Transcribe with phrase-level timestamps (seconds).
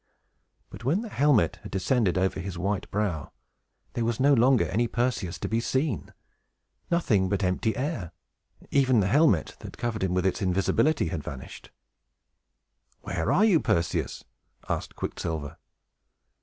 [0.71, 3.31] But when the helmet had descended over his white brow,
[3.93, 6.11] there was no longer any Perseus to be seen!
[6.89, 8.11] Nothing but empty air!
[8.71, 11.69] Even the helmet, that covered him with its invisibility, had vanished!
[13.01, 14.23] "Where are you, Perseus?"
[14.67, 15.57] asked Quicksilver.